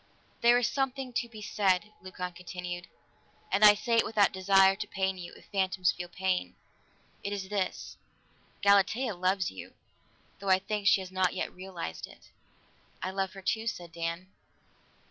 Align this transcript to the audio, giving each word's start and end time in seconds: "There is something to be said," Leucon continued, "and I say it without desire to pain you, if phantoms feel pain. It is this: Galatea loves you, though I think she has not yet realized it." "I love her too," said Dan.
"There 0.41 0.57
is 0.57 0.65
something 0.67 1.13
to 1.13 1.29
be 1.29 1.43
said," 1.43 1.93
Leucon 2.01 2.33
continued, 2.33 2.87
"and 3.51 3.63
I 3.63 3.75
say 3.75 3.97
it 3.97 4.03
without 4.03 4.31
desire 4.33 4.75
to 4.77 4.87
pain 4.87 5.19
you, 5.19 5.31
if 5.35 5.45
phantoms 5.51 5.91
feel 5.91 6.07
pain. 6.09 6.55
It 7.23 7.31
is 7.31 7.49
this: 7.49 7.97
Galatea 8.63 9.13
loves 9.15 9.51
you, 9.51 9.75
though 10.39 10.49
I 10.49 10.57
think 10.57 10.87
she 10.87 11.01
has 11.01 11.11
not 11.11 11.35
yet 11.35 11.53
realized 11.53 12.07
it." 12.07 12.31
"I 13.03 13.11
love 13.11 13.33
her 13.33 13.43
too," 13.43 13.67
said 13.67 13.91
Dan. 13.91 14.31